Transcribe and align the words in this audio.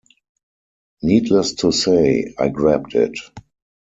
Needless 1.03 1.53
to 1.57 1.71
say, 1.71 2.33
I 2.39 2.49
grabbed 2.49 2.95
it. 2.95 3.19